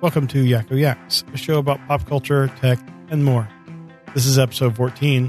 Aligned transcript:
Welcome 0.00 0.28
to 0.28 0.44
Yakko 0.44 0.78
Yaks, 0.78 1.24
a 1.34 1.36
show 1.36 1.58
about 1.58 1.84
pop 1.88 2.06
culture, 2.06 2.46
tech, 2.60 2.78
and 3.10 3.24
more. 3.24 3.48
This 4.14 4.26
is 4.26 4.38
episode 4.38 4.76
14 4.76 5.28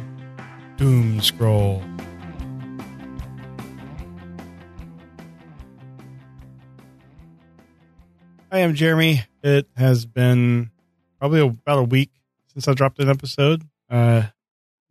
Doom 0.77 1.21
Scroll. 1.21 1.81
Hi, 8.51 8.57
I 8.57 8.59
am 8.59 8.75
Jeremy. 8.75 9.23
It 9.41 9.67
has 9.75 10.05
been 10.05 10.69
probably 11.17 11.39
about 11.39 11.79
a 11.79 11.83
week 11.83 12.11
since 12.53 12.67
I 12.67 12.75
dropped 12.75 12.99
an 12.99 13.09
episode. 13.09 13.63
Uh, 13.89 14.27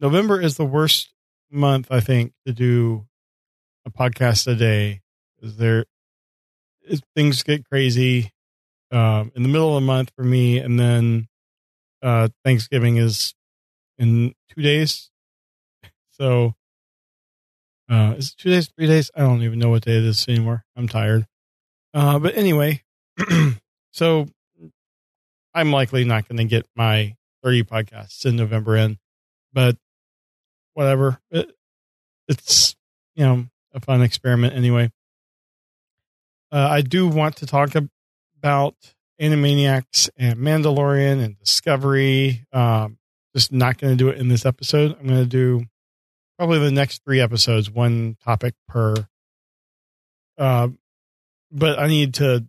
November 0.01 0.41
is 0.41 0.57
the 0.57 0.65
worst 0.67 1.15
month, 1.53 1.87
I 1.93 2.01
think, 2.01 2.33
to 2.45 2.53
do 2.53 3.07
a 3.87 3.93
podcast 3.93 4.49
a 4.49 4.57
day. 4.57 5.03
Is 5.41 5.57
there 5.57 5.85
things 7.15 7.45
get 7.45 7.65
crazy 7.65 8.33
um, 8.91 9.33
in 9.35 9.43
the 9.43 9.49
middle 9.49 9.77
of 9.77 9.83
the 9.83 9.87
month 9.87 10.11
for 10.17 10.25
me, 10.25 10.59
and 10.59 10.79
then 10.79 11.29
uh, 12.03 12.29
Thanksgiving 12.45 12.97
is 12.97 13.35
in 13.99 14.35
two 14.55 14.63
days. 14.63 15.11
So, 16.21 16.57
uh, 17.89 18.17
is 18.19 18.31
it 18.31 18.39
two 18.39 18.51
days, 18.51 18.69
three 18.77 18.89
days? 18.89 19.09
I 19.15 19.21
don't 19.21 19.43
even 19.43 19.61
know 19.61 19.71
what 19.71 19.85
day 19.85 19.99
it 19.99 20.03
is 20.03 20.27
anymore. 20.29 20.65
I'm 20.75 20.89
tired. 20.89 21.29
Uh, 21.95 22.19
but 22.19 22.37
anyway, 22.37 22.83
so 23.93 24.27
I'm 25.55 25.71
likely 25.71 26.05
not 26.05 26.29
going 26.29 26.39
to 26.39 26.45
get 26.45 26.67
my 26.75 27.15
30 27.45 27.63
podcasts 27.65 28.27
in 28.27 28.35
November 28.35 28.77
in, 28.77 28.99
but 29.53 29.77
whatever. 30.75 31.21
It, 31.31 31.53
it's, 32.27 32.75
you 33.15 33.25
know, 33.25 33.47
a 33.73 33.81
fun 33.81 34.03
experiment 34.03 34.55
anyway. 34.55 34.91
Uh, 36.51 36.69
I 36.71 36.81
do 36.81 37.07
want 37.07 37.37
to 37.37 37.47
talk 37.47 37.75
about 38.39 38.75
Animaniacs 39.21 40.11
and 40.17 40.39
Mandalorian 40.39 41.23
and 41.23 41.39
Discovery. 41.39 42.47
Um, 42.53 42.99
just 43.35 43.53
not 43.53 43.79
going 43.79 43.93
to 43.93 43.97
do 43.97 44.09
it 44.09 44.19
in 44.19 44.29
this 44.29 44.47
episode. 44.47 44.97
I'm 44.99 45.07
going 45.07 45.21
to 45.21 45.27
do 45.27 45.65
probably 46.39 46.61
the 46.61 46.71
next 46.71 47.05
three 47.05 47.21
episodes, 47.21 47.71
one 47.71 48.17
topic 48.25 48.55
per. 48.69 48.95
Uh, 50.37 50.69
but 51.51 51.79
I 51.79 51.89
need 51.89 52.15
to 52.15 52.47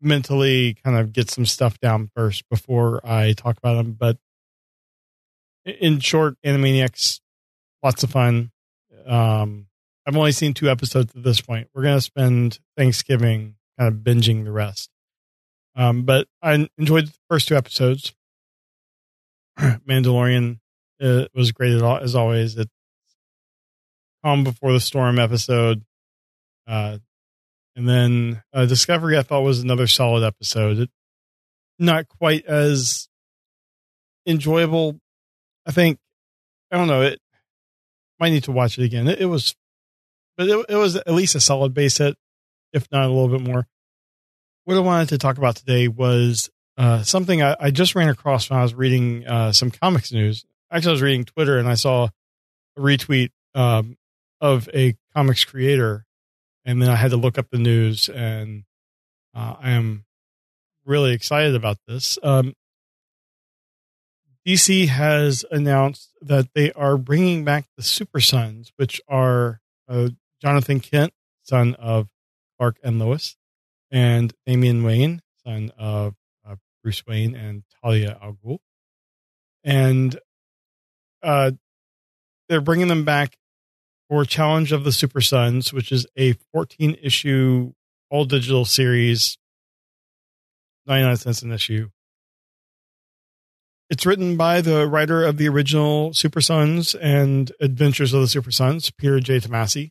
mentally 0.00 0.74
kind 0.84 0.96
of 0.96 1.12
get 1.12 1.30
some 1.30 1.44
stuff 1.44 1.78
down 1.80 2.10
first 2.14 2.48
before 2.48 3.00
I 3.04 3.32
talk 3.32 3.58
about 3.58 3.74
them. 3.74 3.92
But 3.92 4.16
in 5.64 6.00
short, 6.00 6.36
Animaniacs, 6.44 7.20
lots 7.82 8.02
of 8.02 8.10
fun. 8.10 8.50
Um, 9.06 9.66
I've 10.06 10.16
only 10.16 10.32
seen 10.32 10.54
two 10.54 10.70
episodes 10.70 11.14
at 11.14 11.22
this 11.22 11.42
point. 11.42 11.68
We're 11.74 11.82
going 11.82 11.98
to 11.98 12.02
spend 12.02 12.58
Thanksgiving 12.76 13.56
kind 13.78 13.94
of 13.94 14.00
binging 14.00 14.44
the 14.44 14.52
rest. 14.52 14.90
Um, 15.76 16.02
but 16.02 16.26
I 16.42 16.68
enjoyed 16.76 17.06
the 17.06 17.14
first 17.28 17.48
two 17.48 17.56
episodes. 17.56 18.12
Mandalorian 19.58 20.58
uh, 21.00 21.26
was 21.34 21.52
great 21.52 21.80
as 21.80 22.14
always. 22.14 22.56
It's 22.56 22.70
calm 24.24 24.44
before 24.44 24.72
the 24.72 24.80
storm 24.80 25.18
episode. 25.18 25.84
Uh, 26.66 26.98
and 27.76 27.88
then 27.88 28.42
uh, 28.52 28.66
Discovery, 28.66 29.16
I 29.16 29.22
thought 29.22 29.42
was 29.42 29.60
another 29.60 29.86
solid 29.86 30.24
episode. 30.24 30.78
It, 30.78 30.90
not 31.78 32.08
quite 32.08 32.44
as 32.46 33.08
enjoyable. 34.26 34.98
I 35.64 35.70
think 35.70 35.98
I 36.72 36.76
don't 36.76 36.88
know. 36.88 37.02
It 37.02 37.20
might 38.18 38.30
need 38.30 38.44
to 38.44 38.52
watch 38.52 38.78
it 38.78 38.84
again. 38.84 39.06
It, 39.06 39.20
it 39.20 39.26
was, 39.26 39.54
but 40.36 40.48
it, 40.48 40.66
it 40.68 40.76
was 40.76 40.96
at 40.96 41.12
least 41.12 41.36
a 41.36 41.40
solid 41.40 41.72
base 41.72 41.98
hit, 41.98 42.16
if 42.72 42.90
not 42.92 43.06
a 43.06 43.12
little 43.12 43.28
bit 43.28 43.46
more. 43.46 43.66
What 44.64 44.76
I 44.76 44.80
wanted 44.80 45.10
to 45.10 45.18
talk 45.18 45.38
about 45.38 45.56
today 45.56 45.88
was 45.88 46.50
uh, 46.76 47.02
something 47.02 47.42
I, 47.42 47.56
I, 47.58 47.70
just 47.70 47.94
ran 47.94 48.08
across 48.08 48.50
when 48.50 48.58
I 48.58 48.62
was 48.62 48.74
reading 48.74 49.26
uh, 49.26 49.52
some 49.52 49.70
comics 49.70 50.12
news. 50.12 50.44
Actually, 50.70 50.90
I 50.90 50.92
was 50.92 51.02
reading 51.02 51.24
Twitter 51.24 51.58
and 51.58 51.68
I 51.68 51.74
saw 51.74 52.08
a 52.76 52.80
retweet 52.80 53.30
um, 53.54 53.96
of 54.40 54.68
a 54.74 54.94
comics 55.14 55.44
creator 55.44 56.06
and 56.68 56.82
then 56.82 56.90
I 56.90 56.96
had 56.96 57.12
to 57.12 57.16
look 57.16 57.38
up 57.38 57.48
the 57.50 57.56
news, 57.56 58.10
and 58.10 58.64
uh, 59.34 59.54
I 59.58 59.70
am 59.70 60.04
really 60.84 61.14
excited 61.14 61.54
about 61.54 61.78
this. 61.86 62.18
Um, 62.22 62.52
DC 64.46 64.88
has 64.88 65.46
announced 65.50 66.10
that 66.20 66.52
they 66.54 66.70
are 66.72 66.98
bringing 66.98 67.42
back 67.42 67.64
the 67.78 67.82
Super 67.82 68.20
Sons, 68.20 68.70
which 68.76 69.00
are 69.08 69.62
uh, 69.88 70.10
Jonathan 70.42 70.80
Kent, 70.80 71.14
son 71.42 71.74
of 71.76 72.08
Clark 72.58 72.78
and 72.82 72.98
Lois, 72.98 73.36
and 73.90 74.32
Damian 74.46 74.82
Wayne, 74.82 75.22
son 75.44 75.72
of 75.78 76.14
uh, 76.46 76.56
Bruce 76.82 77.06
Wayne 77.06 77.34
and 77.34 77.62
Talia 77.82 78.18
al 78.20 78.36
Ghul. 78.44 78.58
And 79.64 80.18
uh, 81.22 81.52
they're 82.48 82.60
bringing 82.60 82.88
them 82.88 83.04
back 83.04 83.36
for 84.08 84.24
Challenge 84.24 84.72
of 84.72 84.84
the 84.84 84.92
Super 84.92 85.20
Sons, 85.20 85.72
which 85.72 85.92
is 85.92 86.06
a 86.16 86.34
14 86.52 86.96
issue 87.02 87.72
all 88.10 88.24
digital 88.24 88.64
series, 88.64 89.36
99 90.86 91.16
cents 91.16 91.42
an 91.42 91.52
issue. 91.52 91.90
It's 93.90 94.04
written 94.04 94.36
by 94.36 94.60
the 94.60 94.86
writer 94.86 95.24
of 95.24 95.38
the 95.38 95.48
original 95.48 96.12
Super 96.12 96.40
Sons 96.40 96.94
and 96.94 97.52
Adventures 97.60 98.12
of 98.12 98.20
the 98.20 98.28
Super 98.28 98.50
Sons, 98.50 98.90
Peter 98.90 99.20
J. 99.20 99.40
Tomasi. 99.40 99.90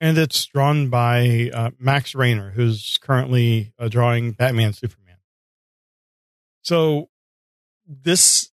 And 0.00 0.16
it's 0.16 0.46
drawn 0.46 0.90
by 0.90 1.50
uh, 1.52 1.70
Max 1.78 2.14
Raynor, 2.14 2.50
who's 2.50 2.98
currently 3.02 3.72
uh, 3.78 3.88
drawing 3.88 4.32
Batman 4.32 4.72
Superman. 4.72 5.16
So 6.62 7.08
this 7.86 8.50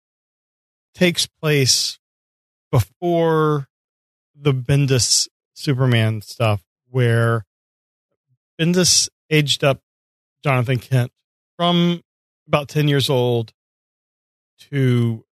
takes 0.94 1.26
place 1.26 1.98
before 2.70 3.68
the 4.34 4.52
Bendis 4.52 5.28
Superman 5.54 6.20
stuff 6.20 6.62
where 6.88 7.46
Bendis 8.60 9.08
aged 9.30 9.64
up 9.64 9.80
Jonathan 10.42 10.78
Kent 10.78 11.12
from 11.56 12.02
about 12.46 12.68
10 12.68 12.88
years 12.88 13.08
old 13.08 13.52
to 14.70 15.24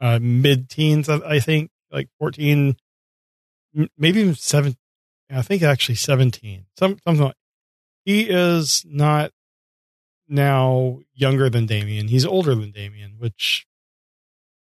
uh, 0.00 0.18
mid 0.20 0.68
teens, 0.68 1.08
I 1.08 1.38
think, 1.38 1.70
like 1.90 2.08
14, 2.18 2.76
maybe 3.98 4.20
even 4.20 4.34
seven. 4.34 4.76
I 5.34 5.42
think 5.42 5.62
actually 5.62 5.96
17, 5.96 6.66
some, 6.78 6.98
something 7.04 7.26
like 7.26 7.36
he 8.04 8.22
is 8.22 8.84
not 8.86 9.32
now 10.28 11.00
younger 11.14 11.50
than 11.50 11.66
Damian. 11.66 12.08
He's 12.08 12.26
older 12.26 12.54
than 12.54 12.70
Damian, 12.70 13.14
which 13.18 13.66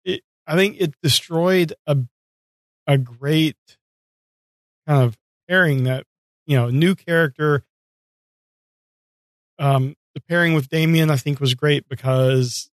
it, 0.04 0.22
I 0.46 0.56
think 0.56 0.78
it 0.80 0.94
destroyed 1.02 1.74
a 1.86 1.98
a 2.90 2.98
great 2.98 3.58
kind 4.88 5.04
of 5.04 5.18
pairing 5.50 5.84
that 5.84 6.06
you 6.46 6.56
know 6.56 6.70
new 6.70 6.96
character 6.96 7.64
um 9.60 9.94
the 10.16 10.22
pairing 10.22 10.54
with 10.54 10.70
Damian 10.70 11.12
I 11.12 11.18
think 11.18 11.42
was 11.42 11.54
great 11.54 11.88
because 11.90 12.70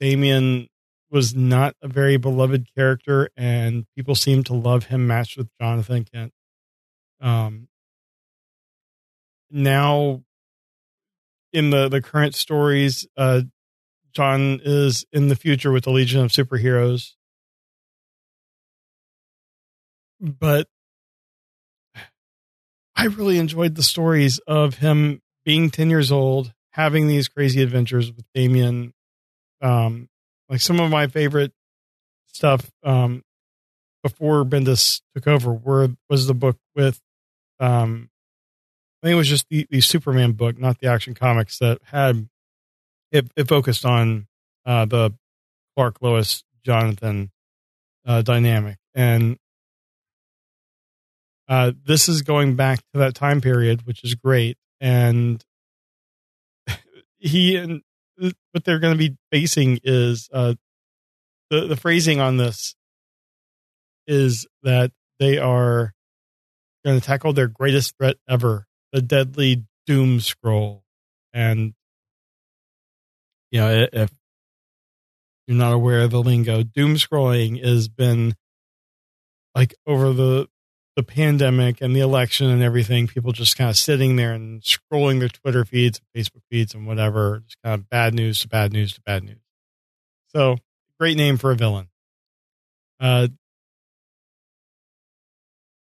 Damian 0.00 0.66
was 1.10 1.36
not 1.36 1.76
a 1.80 1.86
very 1.86 2.16
beloved 2.16 2.66
character 2.76 3.30
and 3.36 3.86
people 3.96 4.16
seemed 4.16 4.46
to 4.46 4.54
love 4.54 4.86
him 4.86 5.06
matched 5.06 5.36
with 5.36 5.48
Jonathan 5.60 6.04
Kent 6.12 6.32
um 7.20 7.68
now 9.50 10.22
in 11.52 11.70
the 11.70 11.88
the 11.88 12.02
current 12.02 12.34
stories 12.34 13.06
uh 13.16 13.42
John 14.12 14.60
is 14.64 15.04
in 15.12 15.28
the 15.28 15.36
future 15.36 15.72
with 15.72 15.84
the 15.84 15.90
Legion 15.90 16.20
of 16.20 16.30
Superheroes 16.30 17.12
but 20.20 20.68
I 22.96 23.06
really 23.06 23.38
enjoyed 23.38 23.74
the 23.74 23.82
stories 23.82 24.38
of 24.46 24.76
him 24.76 25.20
being 25.44 25.70
10 25.70 25.90
years 25.90 26.10
old, 26.10 26.52
having 26.70 27.06
these 27.06 27.28
crazy 27.28 27.62
adventures 27.62 28.10
with 28.12 28.24
Damian. 28.34 28.92
Um, 29.60 30.08
like 30.48 30.60
some 30.60 30.80
of 30.80 30.90
my 30.90 31.06
favorite 31.06 31.52
stuff 32.28 32.70
um, 32.82 33.22
before 34.04 34.44
Bendis 34.44 35.00
took 35.14 35.26
over 35.26 35.52
were 35.52 35.88
was 36.10 36.26
the 36.26 36.34
book 36.34 36.58
with 36.76 37.00
um, 37.58 38.10
I 39.02 39.06
think 39.06 39.14
it 39.14 39.16
was 39.16 39.28
just 39.28 39.48
the, 39.48 39.66
the 39.70 39.80
Superman 39.80 40.32
book, 40.32 40.58
not 40.58 40.78
the 40.78 40.88
action 40.88 41.14
comics 41.14 41.58
that 41.58 41.78
had 41.84 42.28
it, 43.10 43.30
it 43.34 43.48
focused 43.48 43.84
on 43.84 44.26
uh, 44.66 44.84
the 44.84 45.14
Clark 45.74 46.02
Lois 46.02 46.44
Jonathan 46.64 47.30
uh, 48.06 48.20
dynamic, 48.20 48.76
and 48.94 49.38
uh, 51.48 51.72
this 51.84 52.08
is 52.08 52.22
going 52.22 52.56
back 52.56 52.80
to 52.92 52.98
that 52.98 53.14
time 53.14 53.40
period, 53.40 53.86
which 53.86 54.04
is 54.04 54.14
great. 54.14 54.58
And 54.80 55.42
he 57.18 57.56
and 57.56 57.80
what 58.52 58.64
they're 58.64 58.78
going 58.78 58.94
to 58.94 59.10
be 59.10 59.16
facing 59.32 59.80
is 59.82 60.28
uh, 60.30 60.54
the 61.48 61.66
the 61.66 61.76
phrasing 61.76 62.20
on 62.20 62.36
this 62.36 62.74
is 64.06 64.46
that 64.62 64.92
they 65.18 65.38
are 65.38 65.92
going 66.84 67.00
to 67.00 67.06
tackle 67.06 67.32
their 67.32 67.48
greatest 67.48 67.96
threat 67.96 68.16
ever, 68.28 68.66
the 68.92 69.00
deadly 69.00 69.64
doom 69.86 70.20
scroll. 70.20 70.84
And, 71.32 71.74
you 73.50 73.60
know, 73.60 73.86
if 73.92 74.12
you're 75.46 75.56
not 75.56 75.72
aware 75.72 76.00
of 76.00 76.10
the 76.10 76.22
lingo, 76.22 76.62
doom 76.62 76.94
scrolling 76.94 77.64
has 77.64 77.88
been 77.88 78.34
like 79.54 79.74
over 79.86 80.12
the, 80.12 80.48
the 80.96 81.02
pandemic 81.02 81.80
and 81.80 81.94
the 81.94 82.00
election 82.00 82.48
and 82.50 82.62
everything, 82.62 83.06
people 83.06 83.32
just 83.32 83.56
kind 83.56 83.70
of 83.70 83.76
sitting 83.76 84.16
there 84.16 84.32
and 84.32 84.62
scrolling 84.62 85.20
their 85.20 85.28
Twitter 85.28 85.64
feeds, 85.64 86.00
and 86.00 86.22
Facebook 86.24 86.42
feeds, 86.50 86.74
and 86.74 86.86
whatever, 86.86 87.42
just 87.44 87.56
kind 87.64 87.74
of 87.74 87.88
bad 87.88 88.14
news 88.14 88.40
to 88.40 88.48
bad 88.48 88.72
news 88.72 88.94
to 88.94 89.00
bad 89.02 89.24
news. 89.24 89.40
So, 90.28 90.56
great 91.00 91.16
name 91.16 91.36
for 91.36 91.50
a 91.50 91.56
villain. 91.56 91.88
Uh, 93.00 93.28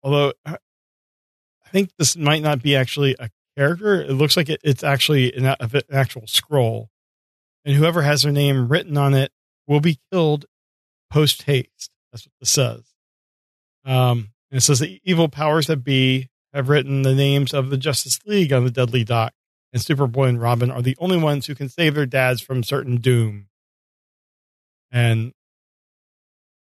although 0.03 0.33
I 0.45 0.57
think 1.71 1.91
this 1.99 2.17
might 2.17 2.43
not 2.43 2.63
be 2.63 2.77
actually 2.77 3.17
a 3.19 3.31
character, 3.57 4.03
it 4.03 4.13
looks 4.13 4.37
like 4.37 4.49
it, 4.49 4.61
it's 4.63 4.85
actually 4.85 5.33
an, 5.35 5.47
an 5.47 5.83
actual 5.93 6.27
scroll, 6.27 6.91
and 7.65 7.77
whoever 7.77 8.03
has 8.03 8.23
their 8.23 8.33
name 8.33 8.69
written 8.69 8.97
on 8.97 9.15
it 9.15 9.33
will 9.67 9.81
be 9.81 9.99
killed 10.11 10.47
post 11.11 11.43
haste. 11.43 11.91
That's 12.13 12.27
what 12.27 12.33
this 12.41 12.51
says. 12.51 12.83
Um, 13.85 14.33
and 14.51 14.59
it 14.59 14.61
says 14.61 14.81
the 14.81 15.01
evil 15.05 15.29
powers 15.29 15.67
that 15.67 15.79
be 15.79 16.29
have 16.53 16.69
written 16.69 17.03
the 17.03 17.15
names 17.15 17.55
of 17.55 17.71
the 17.71 17.79
Justice 17.79 18.19
League 18.27 18.53
on 18.53 18.65
the 18.65 18.71
deadly 18.71 19.05
dock, 19.05 19.33
and 19.73 19.83
Superboy 19.83 20.29
and 20.29 20.41
Robin 20.41 20.71
are 20.71 20.83
the 20.83 20.97
only 20.99 21.17
ones 21.17 21.47
who 21.47 21.55
can 21.55 21.69
save 21.69 21.95
their 21.95 22.07
dads 22.07 22.41
from 22.41 22.63
certain 22.63 22.97
doom. 22.97 23.49
And 24.91 25.33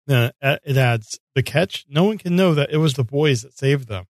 uh, 0.10 0.32
it 0.42 0.78
adds 0.78 1.20
the 1.36 1.44
catch: 1.44 1.86
no 1.90 2.04
one 2.04 2.18
can 2.18 2.36
know 2.36 2.54
that 2.54 2.72
it 2.72 2.78
was 2.78 2.94
the 2.96 3.04
boys 3.04 3.44
that 3.44 3.58
saved 3.58 3.88
them. 3.88 4.06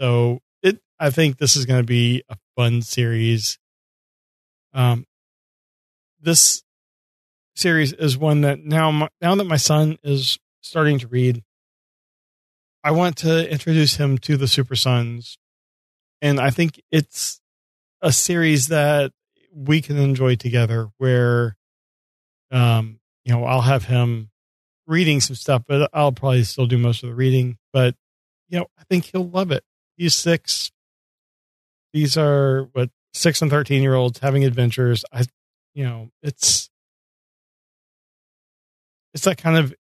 So 0.00 0.40
it, 0.62 0.80
I 0.98 1.10
think 1.10 1.38
this 1.38 1.56
is 1.56 1.66
going 1.66 1.80
to 1.80 1.86
be 1.86 2.22
a 2.28 2.36
fun 2.56 2.82
series. 2.82 3.58
Um, 4.72 5.04
this 6.20 6.62
series 7.54 7.92
is 7.92 8.16
one 8.16 8.42
that 8.42 8.64
now, 8.64 9.08
now 9.20 9.34
that 9.34 9.44
my 9.44 9.56
son 9.56 9.98
is 10.02 10.38
starting 10.60 10.98
to 11.00 11.08
read, 11.08 11.42
I 12.82 12.92
want 12.92 13.16
to 13.18 13.50
introduce 13.50 13.96
him 13.96 14.16
to 14.18 14.36
the 14.36 14.48
Super 14.48 14.76
Sons, 14.76 15.36
and 16.22 16.40
I 16.40 16.50
think 16.50 16.80
it's 16.90 17.40
a 18.00 18.12
series 18.12 18.68
that 18.68 19.12
we 19.52 19.82
can 19.82 19.98
enjoy 19.98 20.36
together. 20.36 20.88
Where, 20.96 21.56
um, 22.50 23.00
you 23.24 23.34
know, 23.34 23.44
I'll 23.44 23.60
have 23.60 23.84
him 23.84 24.30
reading 24.90 25.20
some 25.20 25.36
stuff, 25.36 25.62
but 25.66 25.88
I'll 25.94 26.12
probably 26.12 26.42
still 26.44 26.66
do 26.66 26.76
most 26.76 27.02
of 27.02 27.08
the 27.08 27.14
reading. 27.14 27.56
But 27.72 27.94
you 28.48 28.58
know, 28.58 28.66
I 28.78 28.82
think 28.90 29.06
he'll 29.06 29.28
love 29.28 29.52
it. 29.52 29.64
He's 29.96 30.14
six. 30.14 30.70
These 31.92 32.18
are 32.18 32.68
what 32.72 32.90
six 33.14 33.40
and 33.40 33.50
thirteen 33.50 33.82
year 33.82 33.94
olds 33.94 34.18
having 34.18 34.44
adventures. 34.44 35.04
I, 35.12 35.24
you 35.74 35.84
know, 35.84 36.10
it's 36.22 36.68
it's 39.14 39.24
that 39.24 39.38
kind 39.38 39.56
of 39.56 39.74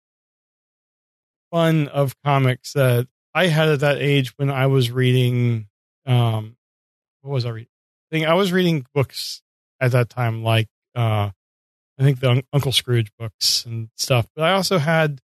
fun 1.51 1.89
of 1.89 2.15
comics 2.23 2.73
that 2.75 3.07
I 3.35 3.47
had 3.47 3.69
at 3.69 3.81
that 3.81 3.99
age 3.99 4.37
when 4.37 4.51
I 4.51 4.67
was 4.67 4.91
reading. 4.91 5.69
Um, 6.05 6.57
what 7.23 7.33
was 7.33 7.47
I 7.47 7.51
reading? 7.51 8.27
I 8.27 8.35
was 8.35 8.53
reading 8.53 8.87
books 8.95 9.43
at 9.81 9.93
that 9.93 10.09
time, 10.09 10.43
like 10.43 10.69
uh, 10.95 11.31
I 11.99 12.03
think 12.03 12.21
the 12.21 12.43
Uncle 12.53 12.73
Scrooge 12.73 13.11
books 13.19 13.65
and 13.65 13.89
stuff. 13.97 14.27
But 14.35 14.45
I 14.45 14.53
also 14.53 14.79
had 14.79 15.21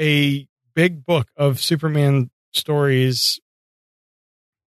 a 0.00 0.48
big 0.74 1.04
book 1.04 1.28
of 1.36 1.60
Superman 1.60 2.30
stories. 2.52 3.40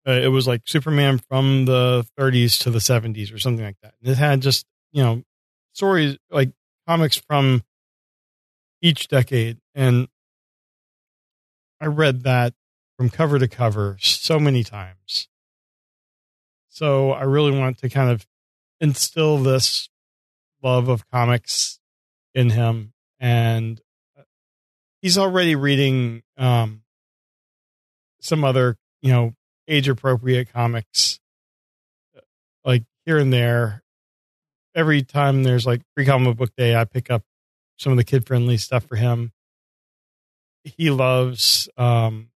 Uh, 0.08 0.12
it 0.12 0.28
was 0.28 0.48
like 0.48 0.62
Superman 0.66 1.20
from 1.30 1.66
the 1.66 2.06
30s 2.20 2.60
to 2.64 2.72
the 2.72 2.80
70s 2.80 3.34
or 3.34 3.40
something 3.40 3.64
like 3.64 3.78
that. 3.84 3.94
And 4.02 4.12
it 4.12 4.18
had 4.18 4.42
just, 4.42 4.66
you 4.92 5.04
know, 5.04 5.24
stories 5.74 6.18
like 6.30 6.52
comics 6.88 7.18
from 7.18 7.64
each 8.82 9.08
decade. 9.08 9.60
And 9.76 10.08
I 11.80 11.86
read 11.86 12.24
that 12.24 12.54
from 12.98 13.10
cover 13.10 13.40
to 13.40 13.48
cover 13.48 13.98
so 14.02 14.40
many 14.40 14.64
times. 14.64 15.28
So 16.70 17.12
I 17.12 17.24
really 17.24 17.58
want 17.58 17.78
to 17.80 17.90
kind 17.90 18.10
of 18.10 18.26
instill 18.80 19.38
this 19.38 19.90
love 20.64 20.88
of 20.88 21.10
comics 21.10 21.80
in 22.34 22.50
him. 22.50 22.94
And 23.20 23.80
he's 25.02 25.18
already 25.18 25.56
reading 25.56 26.24
um, 26.38 26.84
some 28.20 28.44
other, 28.44 28.78
you 29.02 29.12
know, 29.12 29.34
age 29.68 29.88
appropriate 29.88 30.52
comics 30.52 31.20
like 32.66 32.84
here 33.06 33.18
and 33.18 33.32
there. 33.32 33.84
Every 34.74 35.04
time 35.04 35.44
there's 35.44 35.66
like 35.66 35.82
free 35.96 36.06
comic 36.06 36.38
book 36.38 36.56
day, 36.56 36.76
I 36.76 36.86
pick 36.86 37.12
up 37.12 37.24
some 37.78 37.92
of 37.92 37.98
the 37.98 38.04
kid 38.04 38.26
friendly 38.26 38.58
stuff 38.58 38.86
for 38.86 38.96
him 38.96 39.34
he 40.64 40.92
loves 40.92 41.70
um, 41.78 42.30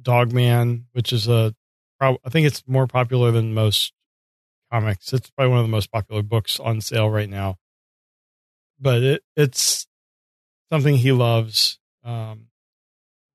Dogman, 0.00 0.86
which 0.92 1.12
is 1.12 1.28
a 1.28 1.54
I 2.00 2.16
think 2.28 2.46
it's 2.46 2.62
more 2.66 2.86
popular 2.86 3.32
than 3.32 3.54
most 3.54 3.92
comics. 4.70 5.12
It's 5.12 5.30
probably 5.30 5.50
one 5.50 5.60
of 5.60 5.64
the 5.64 5.70
most 5.70 5.90
popular 5.90 6.22
books 6.22 6.60
on 6.60 6.80
sale 6.80 7.10
right 7.10 7.28
now. 7.28 7.56
But 8.80 9.02
it 9.02 9.22
it's 9.36 9.86
something 10.70 10.96
he 10.96 11.12
loves. 11.12 11.78
Um, 12.04 12.48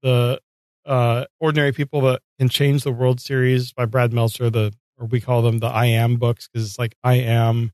the 0.02 0.42
uh, 0.86 1.26
Ordinary 1.40 1.72
People 1.72 2.02
that 2.02 2.22
can 2.40 2.50
change 2.50 2.84
the 2.84 2.92
world 2.92 3.20
series 3.20 3.72
by 3.72 3.86
Brad 3.86 4.14
Meltzer, 4.14 4.50
the 4.50 4.74
or 4.98 5.08
we 5.08 5.22
call 5.22 5.42
them 5.42 5.60
the 5.60 5.68
I 5.68 5.86
am 5.86 6.18
books 6.18 6.48
because 6.48 6.68
it's 6.68 6.80
like 6.80 6.96
I 7.04 7.16
am 7.16 7.72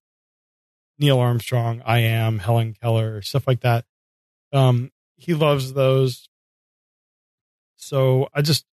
Neil 0.98 1.20
Armstrong, 1.20 1.82
I 1.86 2.00
am 2.00 2.40
Helen 2.40 2.74
Keller, 2.74 3.22
stuff 3.22 3.48
like 3.48 3.62
that. 3.62 3.86
Um, 4.52 4.92
he 5.16 5.34
loves 5.34 5.74
those. 5.74 6.28
So 7.78 8.30
I 8.34 8.42
just 8.42 8.66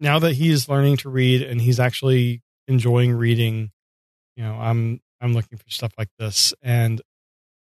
now 0.00 0.18
that 0.18 0.34
he's 0.34 0.68
learning 0.68 0.98
to 0.98 1.08
read 1.08 1.42
and 1.42 1.60
he's 1.60 1.80
actually 1.80 2.42
enjoying 2.68 3.12
reading, 3.12 3.70
you 4.36 4.44
know, 4.44 4.54
I'm 4.54 5.00
I'm 5.20 5.32
looking 5.32 5.58
for 5.58 5.68
stuff 5.68 5.92
like 5.98 6.10
this. 6.18 6.54
And 6.62 7.00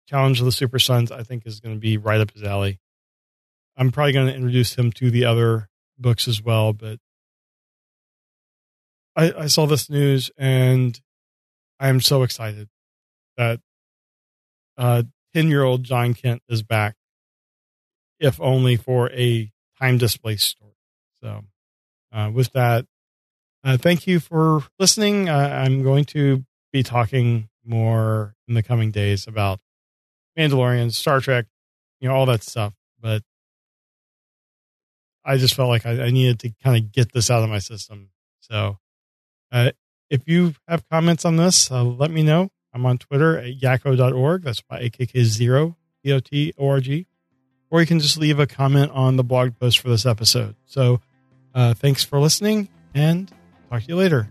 Challenge 0.08 0.40
of 0.40 0.46
the 0.46 0.52
Super 0.52 0.78
Sons, 0.78 1.10
I 1.10 1.22
think, 1.22 1.46
is 1.46 1.60
going 1.60 1.74
to 1.74 1.80
be 1.80 1.96
right 1.96 2.20
up 2.20 2.32
his 2.32 2.42
alley. 2.42 2.78
I'm 3.76 3.90
probably 3.90 4.12
going 4.12 4.26
to 4.26 4.34
introduce 4.34 4.74
him 4.74 4.92
to 4.92 5.10
the 5.10 5.24
other 5.24 5.68
books 5.98 6.28
as 6.28 6.42
well, 6.42 6.72
but 6.72 6.98
I, 9.16 9.32
I 9.32 9.46
saw 9.46 9.66
this 9.66 9.88
news 9.88 10.30
and 10.36 11.00
I 11.80 11.88
am 11.88 12.00
so 12.00 12.22
excited 12.22 12.68
that 13.36 13.60
uh, 14.76 15.04
10 15.34 15.48
year 15.48 15.62
old 15.62 15.84
John 15.84 16.14
Kent 16.14 16.42
is 16.48 16.62
back 16.62 16.96
if 18.20 18.40
only 18.40 18.76
for 18.76 19.10
a 19.10 19.50
time 19.80 19.98
displaced 19.98 20.48
story. 20.48 20.72
So, 21.20 21.42
uh, 22.12 22.30
with 22.32 22.52
that, 22.52 22.86
uh, 23.64 23.76
thank 23.76 24.06
you 24.06 24.20
for 24.20 24.62
listening. 24.78 25.28
I'm 25.28 25.82
going 25.82 26.04
to 26.06 26.44
be 26.74 26.82
talking 26.82 27.48
more 27.64 28.34
in 28.48 28.54
the 28.54 28.62
coming 28.62 28.90
days 28.90 29.28
about 29.28 29.60
Mandalorian, 30.36 30.92
Star 30.92 31.20
Trek, 31.20 31.46
you 32.00 32.08
know, 32.08 32.14
all 32.14 32.26
that 32.26 32.42
stuff. 32.42 32.74
But 33.00 33.22
I 35.24 35.36
just 35.36 35.54
felt 35.54 35.68
like 35.68 35.86
I, 35.86 36.06
I 36.06 36.10
needed 36.10 36.40
to 36.40 36.52
kind 36.62 36.76
of 36.76 36.90
get 36.90 37.12
this 37.12 37.30
out 37.30 37.44
of 37.44 37.48
my 37.48 37.60
system. 37.60 38.10
So, 38.40 38.78
uh, 39.52 39.70
if 40.10 40.22
you 40.26 40.54
have 40.66 40.86
comments 40.90 41.24
on 41.24 41.36
this, 41.36 41.70
uh, 41.70 41.84
let 41.84 42.10
me 42.10 42.24
know. 42.24 42.50
I'm 42.72 42.84
on 42.84 42.98
Twitter 42.98 43.38
at 43.38 43.58
yakko.org. 43.60 44.42
That's 44.42 44.60
by 44.60 44.82
AKK0, 44.82 45.76
D-O-T-O-R-G 46.02 47.06
or 47.70 47.80
you 47.80 47.86
can 47.88 47.98
just 47.98 48.18
leave 48.18 48.38
a 48.38 48.46
comment 48.46 48.92
on 48.92 49.16
the 49.16 49.24
blog 49.24 49.58
post 49.58 49.80
for 49.80 49.88
this 49.88 50.06
episode. 50.06 50.54
So, 50.64 51.00
uh, 51.56 51.74
thanks 51.74 52.04
for 52.04 52.20
listening 52.20 52.68
and 52.94 53.28
talk 53.68 53.82
to 53.82 53.88
you 53.88 53.96
later. 53.96 54.28